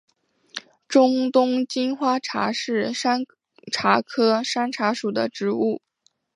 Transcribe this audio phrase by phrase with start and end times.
[0.87, 3.23] 中东金花茶是山
[3.71, 5.79] 茶科山茶属的植物。